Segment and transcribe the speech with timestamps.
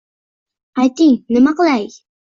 [0.85, 1.85] Ayting nima qilay